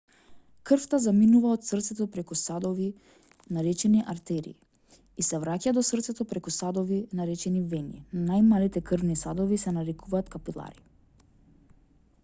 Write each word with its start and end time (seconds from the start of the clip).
крвта 0.67 0.97
заминува 1.01 1.49
од 1.57 1.65
срцето 1.65 2.07
преку 2.15 2.37
садови 2.39 2.87
наречени 3.57 4.01
артерии 4.13 4.55
и 5.25 5.27
се 5.29 5.41
враќа 5.45 5.75
до 5.79 5.83
срцето 5.91 6.27
преку 6.33 6.55
садови 6.57 6.99
наречени 7.21 7.63
вени 7.75 8.03
најмалите 8.33 8.85
крвни 8.91 9.21
садови 9.27 9.61
се 9.67 9.75
нарекуваат 9.79 10.35
капилари 10.39 10.85